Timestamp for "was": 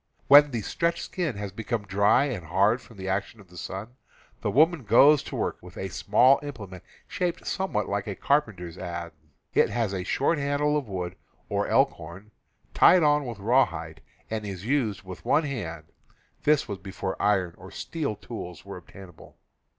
16.67-16.79